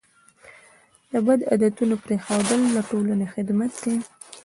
د 1.11 1.13
بد 1.25 1.39
عادتونو 1.49 1.95
پرېښودل 2.05 2.61
د 2.75 2.77
ټولنې 2.89 3.25
خدمت 3.33 3.71
دی. 3.83 3.95